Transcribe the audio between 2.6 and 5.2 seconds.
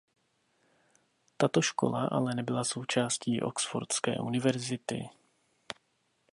součástí Oxfordské university.